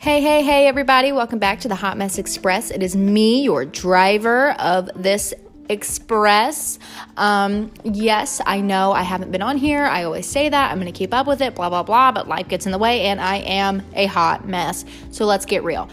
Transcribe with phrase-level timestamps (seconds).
[0.00, 1.12] Hey, hey, hey, everybody.
[1.12, 2.70] Welcome back to the Hot Mess Express.
[2.70, 5.34] It is me, your driver of this
[5.68, 6.78] express.
[7.18, 9.84] Um, yes, I know I haven't been on here.
[9.84, 10.70] I always say that.
[10.72, 12.78] I'm going to keep up with it, blah, blah, blah, but life gets in the
[12.78, 14.86] way and I am a hot mess.
[15.10, 15.86] So let's get real.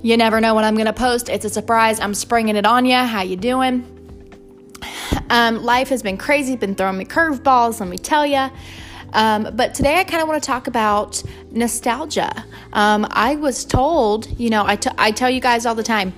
[0.00, 1.28] You never know when I'm going to post.
[1.28, 2.00] It's a surprise.
[2.00, 2.96] I'm springing it on you.
[2.96, 3.84] How you doing?
[5.28, 8.50] Um, life has been crazy, been throwing me curveballs, let me tell you.
[9.12, 12.44] Um, but today I kind of want to talk about nostalgia.
[12.72, 16.12] Um, I was told, you know, I, t- I tell you guys all the time,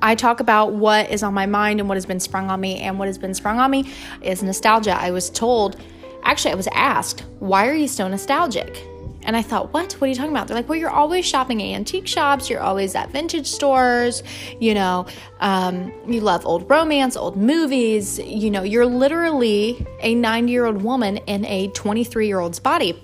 [0.00, 2.80] I talk about what is on my mind and what has been sprung on me,
[2.80, 3.88] and what has been sprung on me
[4.20, 5.00] is nostalgia.
[5.00, 5.80] I was told,
[6.24, 8.84] actually, I was asked, why are you so nostalgic?
[9.24, 9.92] And I thought, what?
[9.94, 10.48] What are you talking about?
[10.48, 12.50] They're like, well, you're always shopping at antique shops.
[12.50, 14.22] You're always at vintage stores.
[14.58, 15.06] You know,
[15.40, 18.18] um, you love old romance, old movies.
[18.18, 23.00] You know, you're literally a 90 year old woman in a 23 year old's body.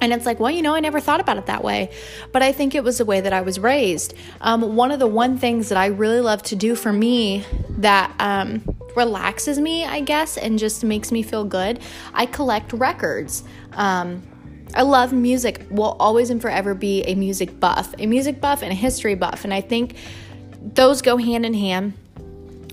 [0.00, 1.90] And it's like, well, you know, I never thought about it that way.
[2.32, 4.14] But I think it was the way that I was raised.
[4.40, 8.14] Um, one of the one things that I really love to do for me that
[8.20, 8.62] um,
[8.94, 11.80] relaxes me, I guess, and just makes me feel good,
[12.14, 13.42] I collect records.
[13.72, 14.22] Um,
[14.74, 18.72] I love music, will always and forever be a music buff, a music buff and
[18.72, 19.44] a history buff.
[19.44, 19.96] And I think
[20.60, 21.94] those go hand in hand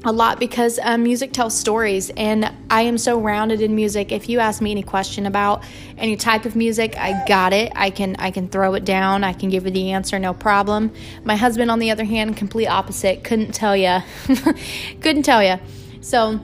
[0.06, 2.12] a lot because um, music tells stories.
[2.12, 4.12] And i am so rounded in music.
[4.12, 5.64] If you ask me any question about
[5.98, 7.72] any type of music i got it.
[7.76, 9.24] I can i can throw it down.
[9.24, 10.94] I can give you the answer no problem.
[11.24, 13.24] My husband on the other hand complete opposite.
[13.24, 14.00] Couldn't tell you
[15.02, 15.60] couldn't tell you
[16.02, 16.40] so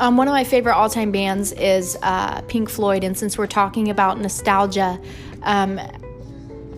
[0.00, 3.46] um, one of my favorite all time bands is uh, Pink Floyd, and since we're
[3.46, 4.98] talking about nostalgia,
[5.42, 5.78] um,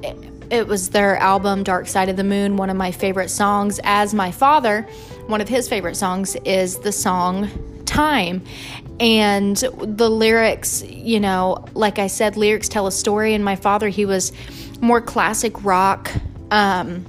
[0.02, 0.16] it,
[0.50, 3.80] it was their album Dark Side of the Moon, one of my favorite songs.
[3.84, 4.82] As my father,
[5.28, 7.48] one of his favorite songs is the song
[7.92, 8.42] Time.
[9.00, 13.34] And the lyrics, you know, like I said, lyrics tell a story.
[13.34, 14.32] And my father, he was
[14.80, 16.10] more classic rock.
[16.50, 17.04] Um,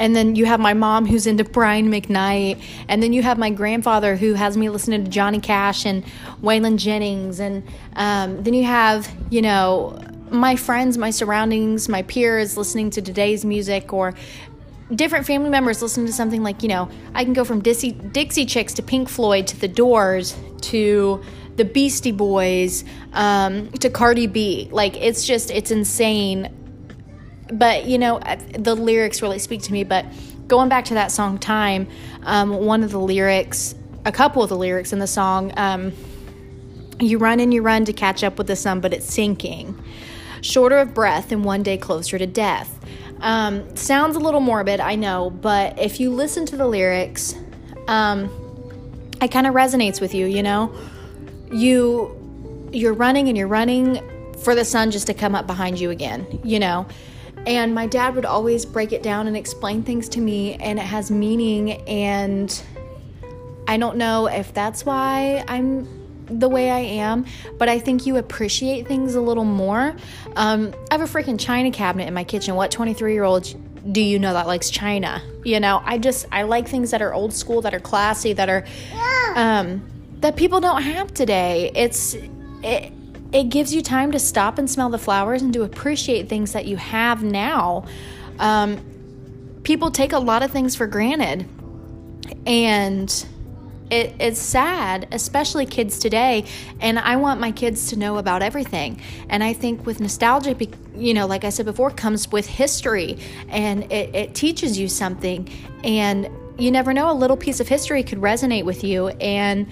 [0.00, 2.60] and then you have my mom who's into Brian McKnight.
[2.88, 6.02] And then you have my grandfather who has me listening to Johnny Cash and
[6.42, 7.38] Waylon Jennings.
[7.38, 7.62] And
[7.96, 10.00] um, then you have, you know,
[10.30, 14.14] my friends, my surroundings, my peers listening to today's music or
[14.94, 18.46] different family members listening to something like, you know, I can go from Dixie, Dixie
[18.46, 21.22] Chicks to Pink Floyd to The Doors to
[21.56, 24.70] the Beastie Boys um, to Cardi B.
[24.72, 26.56] Like, it's just, it's insane
[27.52, 28.20] but you know
[28.58, 30.04] the lyrics really speak to me but
[30.46, 31.88] going back to that song time
[32.24, 33.74] um, one of the lyrics
[34.04, 35.92] a couple of the lyrics in the song um,
[37.00, 39.82] you run and you run to catch up with the sun but it's sinking.
[40.42, 42.78] Shorter of breath and one day closer to death.
[43.20, 47.34] Um, sounds a little morbid i know but if you listen to the lyrics
[47.86, 48.30] um,
[49.20, 50.74] it kind of resonates with you you know?
[51.52, 52.16] You
[52.72, 54.00] you're running and you're running
[54.38, 56.86] for the sun just to come up behind you again you know
[57.46, 60.82] and my dad would always break it down and explain things to me, and it
[60.82, 61.72] has meaning.
[61.88, 62.62] And
[63.66, 66.00] I don't know if that's why I'm
[66.38, 67.26] the way I am,
[67.58, 69.96] but I think you appreciate things a little more.
[70.36, 72.54] Um, I have a freaking china cabinet in my kitchen.
[72.54, 73.54] What 23 year old
[73.92, 75.22] do you know that likes china?
[75.44, 78.48] You know, I just, I like things that are old school, that are classy, that
[78.48, 78.64] are,
[79.34, 79.82] um,
[80.20, 81.72] that people don't have today.
[81.74, 82.14] It's,
[82.62, 82.92] it,
[83.32, 86.66] it gives you time to stop and smell the flowers and to appreciate things that
[86.66, 87.84] you have now.
[88.38, 88.80] Um,
[89.62, 91.48] people take a lot of things for granted,
[92.46, 93.26] and
[93.90, 96.44] it, it's sad, especially kids today.
[96.80, 99.00] And I want my kids to know about everything.
[99.28, 100.56] And I think with nostalgia,
[100.94, 103.18] you know, like I said before, comes with history,
[103.48, 105.48] and it, it teaches you something.
[105.84, 109.08] And you never know, a little piece of history could resonate with you.
[109.08, 109.66] And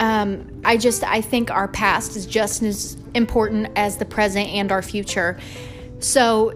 [0.00, 4.70] um, I just I think our past is just as important as the present and
[4.70, 5.38] our future.
[6.00, 6.52] So,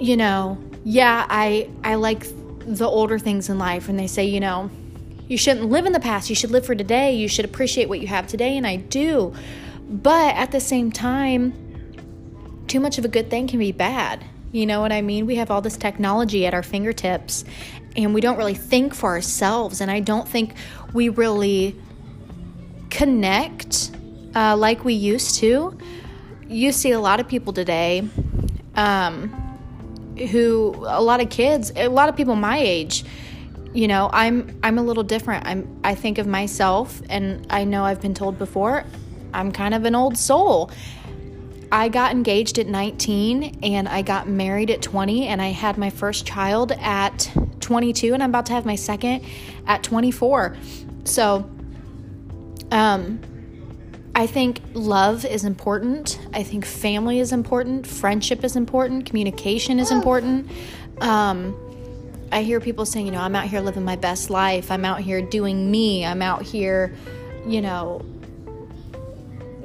[0.00, 2.26] you know, yeah, I I like
[2.60, 4.70] the older things in life, and they say, you know,
[5.28, 6.30] you shouldn't live in the past.
[6.30, 7.14] You should live for today.
[7.14, 9.34] You should appreciate what you have today, and I do.
[9.88, 11.52] But at the same time,
[12.66, 14.24] too much of a good thing can be bad.
[14.52, 15.26] You know what I mean?
[15.26, 17.44] We have all this technology at our fingertips,
[17.96, 19.80] and we don't really think for ourselves.
[19.80, 20.54] And I don't think
[20.92, 21.76] we really
[22.96, 23.90] connect
[24.34, 25.76] uh, like we used to.
[26.48, 28.08] You see a lot of people today
[28.74, 29.28] um,
[30.30, 33.04] who, a lot of kids, a lot of people my age.
[33.74, 35.46] You know, I'm I'm a little different.
[35.46, 38.84] I'm I think of myself, and I know I've been told before,
[39.34, 40.70] I'm kind of an old soul.
[41.70, 45.90] I got engaged at 19 and I got married at 20 and I had my
[45.90, 47.28] first child at
[47.58, 49.24] 22 and I'm about to have my second
[49.66, 50.56] at 24.
[51.02, 51.50] So
[52.70, 53.20] um,
[54.14, 56.18] I think love is important.
[56.32, 57.86] I think family is important.
[57.86, 59.04] Friendship is important.
[59.04, 60.50] Communication is important.
[61.02, 61.54] Um,
[62.32, 64.70] I hear people saying, you know, I'm out here living my best life.
[64.70, 66.04] I'm out here doing me.
[66.04, 66.94] I'm out here,
[67.46, 68.04] you know.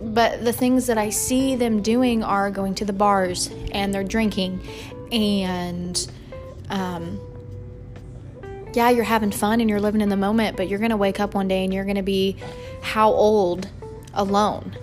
[0.02, 4.04] But the things that I see them doing are going to the bars and they're
[4.04, 4.62] drinking.
[5.14, 6.12] And,
[6.70, 7.20] um,
[8.74, 11.20] yeah, you're having fun and you're living in the moment, but you're going to wake
[11.20, 12.38] up one day and you're going to be
[12.82, 13.70] how old
[14.14, 14.78] alone?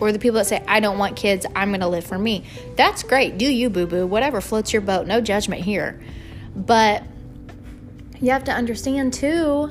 [0.00, 2.44] Or the people that say, I don't want kids, I'm going to live for me.
[2.76, 3.38] That's great.
[3.38, 4.06] Do you, boo boo.
[4.06, 5.06] Whatever floats your boat.
[5.06, 6.00] No judgment here.
[6.54, 7.04] But
[8.20, 9.70] you have to understand too,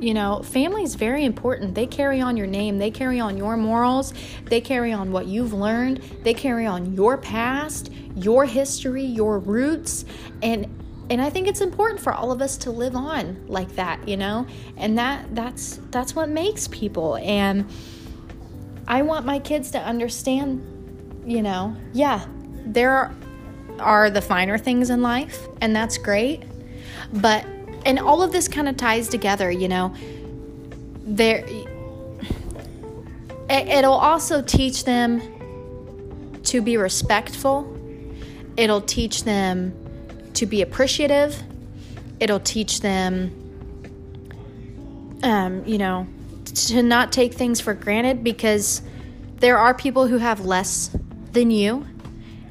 [0.00, 1.74] you know, family is very important.
[1.74, 4.12] They carry on your name, they carry on your morals,
[4.46, 10.04] they carry on what you've learned, they carry on your past, your history, your roots,
[10.42, 10.81] and
[11.12, 14.16] and I think it's important for all of us to live on like that, you
[14.16, 14.46] know?
[14.78, 17.70] And that that's that's what makes people and
[18.88, 22.26] I want my kids to understand, you know, yeah,
[22.64, 23.14] there
[23.78, 26.44] are the finer things in life and that's great.
[27.12, 27.44] But
[27.84, 29.94] and all of this kind of ties together, you know.
[31.04, 31.44] There
[33.50, 35.20] it'll also teach them
[36.44, 37.68] to be respectful.
[38.56, 39.74] It'll teach them
[40.34, 41.42] to be appreciative.
[42.20, 43.30] It'll teach them,
[45.22, 46.06] um, you know,
[46.44, 48.82] to not take things for granted because
[49.36, 50.96] there are people who have less
[51.32, 51.86] than you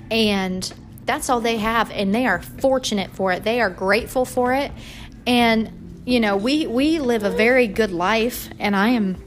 [0.09, 0.73] and
[1.05, 3.43] that's all they have and they are fortunate for it.
[3.43, 4.71] They are grateful for it
[5.25, 9.21] and, you know, we, we live a very good life, and I am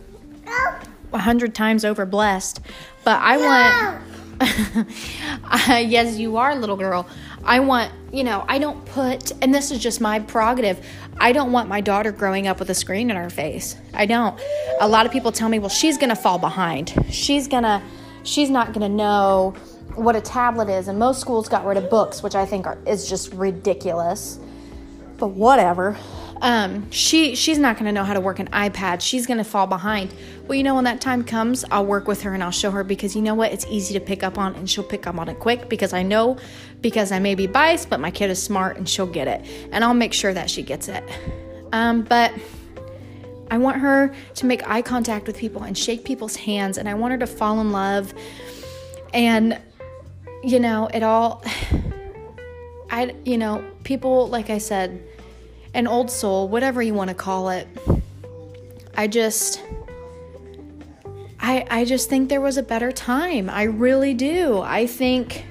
[1.13, 2.61] a hundred times over blessed.
[3.05, 3.37] But I
[4.41, 4.89] want,
[5.89, 7.07] yes, you are, little girl.
[7.45, 10.85] I want, you know, I don't put, and this is just my prerogative,
[11.19, 13.77] I don't want my daughter growing up with a screen in her face.
[13.93, 14.41] I don't.
[14.81, 16.95] A lot of people tell me, well, she's going to fall behind.
[17.11, 17.83] She's going to,
[18.23, 19.55] she's not going to know
[19.95, 20.89] what a tablet is.
[20.89, 24.39] And most schools got rid of books, which I think are, is just ridiculous
[25.19, 25.97] but whatever.
[26.45, 29.01] Um, she she's not going to know how to work an iPad.
[29.01, 30.15] She's going to fall behind.
[30.47, 32.85] Well, you know when that time comes, I'll work with her and I'll show her
[32.85, 33.51] because you know what?
[33.51, 36.03] It's easy to pick up on and she'll pick up on it quick because I
[36.03, 36.37] know
[36.83, 39.41] because I may be biased, but my kid is smart and she'll get it.
[39.73, 41.03] And I'll make sure that she gets it.
[41.73, 42.31] Um, but
[43.51, 46.93] I want her to make eye contact with people and shake people's hands and I
[46.93, 48.13] want her to fall in love.
[49.15, 49.59] And
[50.43, 51.43] you know, it all
[52.91, 55.03] I, you know, people, like I said,
[55.75, 57.69] an old soul, whatever you want to call it,
[58.97, 59.61] I just,
[61.41, 63.51] I, I just think there was a better time.
[63.51, 64.61] I really do.
[64.61, 65.45] I think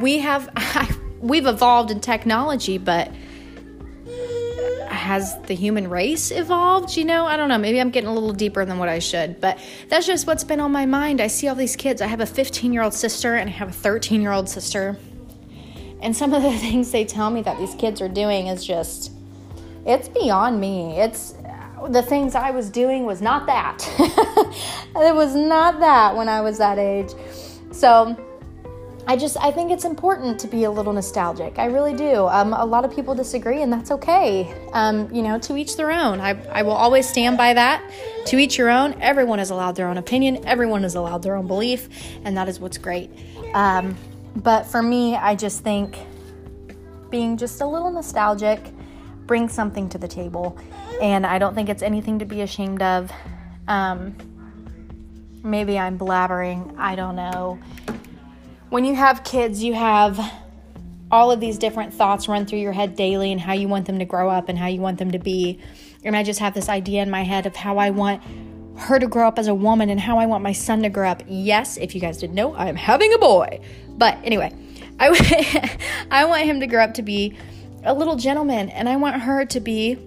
[0.00, 3.12] we have, I, we've evolved in technology, but
[4.88, 6.96] has the human race evolved?
[6.96, 7.58] You know, I don't know.
[7.58, 10.60] Maybe I'm getting a little deeper than what I should, but that's just what's been
[10.60, 11.20] on my mind.
[11.20, 12.00] I see all these kids.
[12.00, 14.96] I have a 15 year old sister and I have a 13 year old sister
[16.02, 19.12] and some of the things they tell me that these kids are doing is just,
[19.86, 21.00] it's beyond me.
[21.00, 21.34] It's
[21.88, 23.84] the things I was doing was not that.
[24.96, 27.10] it was not that when I was that age.
[27.72, 28.16] So
[29.06, 31.58] I just, I think it's important to be a little nostalgic.
[31.58, 32.26] I really do.
[32.26, 34.54] Um, a lot of people disagree, and that's okay.
[34.72, 36.20] Um, you know, to each their own.
[36.20, 37.82] I, I will always stand by that.
[38.26, 38.94] To each your own.
[39.00, 41.88] Everyone is allowed their own opinion, everyone is allowed their own belief,
[42.24, 43.10] and that is what's great.
[43.54, 43.96] Um,
[44.36, 45.98] but for me, I just think
[47.10, 48.60] being just a little nostalgic
[49.26, 50.58] brings something to the table.
[51.00, 53.10] And I don't think it's anything to be ashamed of.
[53.68, 54.16] Um,
[55.42, 56.76] maybe I'm blabbering.
[56.78, 57.58] I don't know.
[58.70, 60.18] When you have kids, you have
[61.10, 63.98] all of these different thoughts run through your head daily and how you want them
[63.98, 65.60] to grow up and how you want them to be.
[66.04, 68.22] And I just have this idea in my head of how I want
[68.76, 71.08] her to grow up as a woman and how I want my son to grow
[71.08, 71.22] up.
[71.26, 73.60] Yes, if you guys didn't know, I'm having a boy.
[73.90, 74.52] But anyway,
[74.98, 75.78] I,
[76.10, 77.36] I want him to grow up to be
[77.84, 79.98] a little gentleman and I want her to be,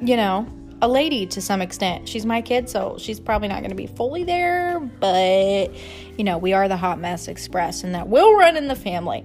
[0.00, 0.46] you know,
[0.82, 2.08] a lady to some extent.
[2.08, 5.74] She's my kid, so she's probably not going to be fully there, but
[6.18, 9.24] you know, we are the Hot Mess Express and that will run in the family.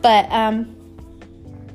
[0.00, 0.76] But um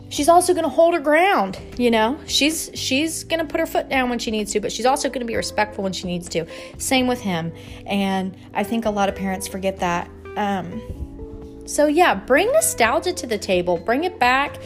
[0.09, 2.19] she's also going to hold her ground you know?
[2.27, 5.07] She's she's going to put her foot down when she needs to but she's also
[5.09, 6.45] going to be respectful when she needs to.
[6.77, 7.53] Same with him.
[7.85, 10.09] And i think a lot of parents forget that.
[10.35, 13.77] Um, so yeah bring nostalgia to the table.
[13.77, 14.57] Bring it back.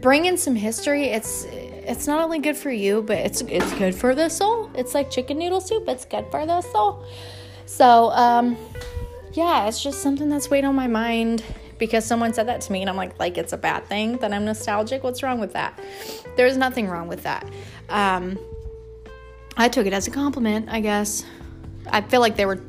[0.00, 1.06] Bring in some history.
[1.06, 4.70] It's it's not only good for you but it's it's good for the soul.
[4.74, 5.88] It's like chicken noodle soup.
[5.88, 7.04] It's good for the soul.
[7.66, 8.56] So um
[9.32, 11.42] yeah it's just something that's weighed on my mind
[11.78, 14.32] because someone said that to me and I'm like, like it's a bad thing that
[14.32, 15.02] I'm nostalgic.
[15.02, 15.78] What's wrong with that?
[16.36, 17.48] There's nothing wrong with that.
[17.88, 18.38] Um,
[19.56, 21.24] I took it as a compliment, I guess.
[21.88, 22.60] I feel like they were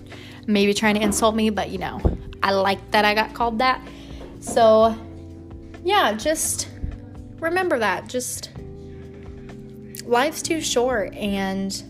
[0.45, 2.01] maybe trying to insult me, but you know,
[2.43, 3.81] I like that I got called that.
[4.39, 4.95] So,
[5.83, 6.69] yeah, just
[7.39, 8.07] remember that.
[8.07, 8.51] Just
[10.05, 11.83] life's too short and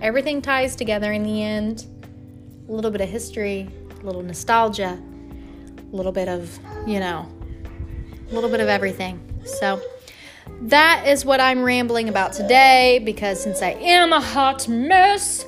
[0.00, 1.86] everything ties together in the end.
[2.68, 3.68] A little bit of history,
[4.00, 5.00] a little nostalgia,
[5.92, 7.26] a little bit of, you know,
[8.30, 9.20] a little bit of everything.
[9.44, 9.80] So,
[10.62, 15.46] that is what I'm rambling about today because since I am a hot mess,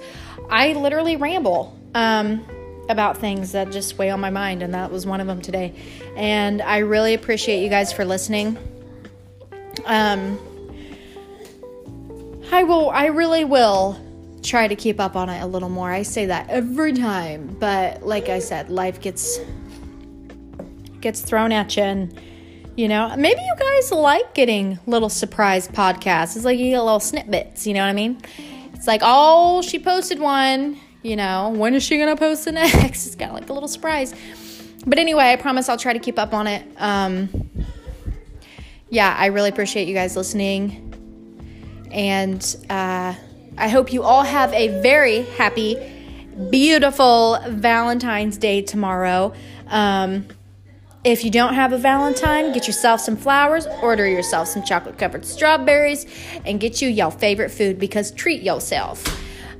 [0.49, 2.45] I literally ramble um,
[2.89, 5.75] about things that just weigh on my mind, and that was one of them today.
[6.17, 8.59] And I really appreciate you guys for listening.
[9.85, 10.39] Um,
[12.53, 13.99] I will, I really will
[14.43, 15.91] try to keep up on it a little more.
[15.91, 19.39] I say that every time, but like I said, life gets
[21.01, 22.21] gets thrown at you and
[22.77, 26.35] you know, maybe you guys like getting little surprise podcasts.
[26.37, 28.19] It's like you get little snippets, you know what I mean?
[28.73, 33.07] It's like, oh, she posted one, you know, when is she gonna post the next?
[33.07, 34.15] It's kind of like a little surprise.
[34.87, 36.67] But anyway, I promise I'll try to keep up on it.
[36.79, 37.51] Um,
[38.89, 40.87] yeah, I really appreciate you guys listening.
[41.93, 43.15] And uh,
[43.59, 45.77] I hope you all have a very happy,
[46.51, 49.35] beautiful Valentine's Day tomorrow.
[49.67, 50.27] Um,
[51.03, 55.25] if you don't have a Valentine, get yourself some flowers, order yourself some chocolate covered
[55.25, 56.07] strawberries,
[56.45, 59.05] and get you your favorite food because treat yourself.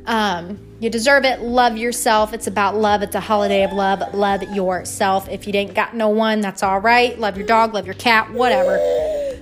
[0.07, 1.41] Um, you deserve it.
[1.41, 2.35] Love yourself.
[2.35, 3.03] It's about love.
[3.03, 4.03] It's a holiday of love.
[4.15, 5.29] Love yourself.
[5.29, 7.19] If you didn't got no one, that's all right.
[7.19, 8.79] Love your dog, love your cat, whatever.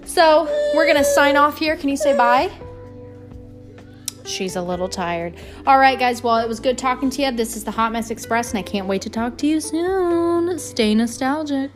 [0.04, 1.76] So, we're going to sign off here.
[1.76, 2.50] Can you say bye?
[4.24, 5.34] She's a little tired.
[5.66, 6.22] All right, guys.
[6.22, 7.32] Well, it was good talking to you.
[7.32, 10.58] This is the Hot Mess Express, and I can't wait to talk to you soon.
[10.58, 11.70] Stay nostalgic.